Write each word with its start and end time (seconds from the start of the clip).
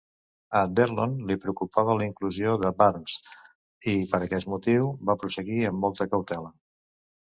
A 0.59 0.61
D'Erlon 0.77 1.13
li 1.31 1.37
preocupava 1.43 1.99
la 1.99 2.07
incursió 2.07 2.55
de 2.65 2.73
Barnes 2.81 3.21
i, 3.37 3.95
per 4.17 4.25
aquest 4.25 4.53
motiu, 4.57 4.93
va 5.11 5.21
prosseguir 5.25 5.65
amb 5.73 5.87
molta 5.89 6.15
cautela. 6.15 6.57